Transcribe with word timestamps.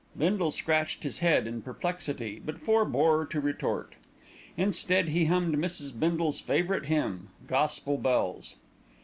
Bindle 0.17 0.49
scratched 0.49 1.03
his 1.03 1.19
head 1.19 1.45
in 1.45 1.61
perplexity, 1.61 2.41
but 2.43 2.57
forbore 2.59 3.23
to 3.27 3.39
retort; 3.39 3.93
instead 4.57 5.09
he 5.09 5.25
hummed 5.25 5.55
Mrs. 5.57 5.91
Bindle's 5.93 6.39
favourite 6.41 6.85
hymn 6.87 7.29
"Gospel 7.45 7.99
Bells." 7.99 8.55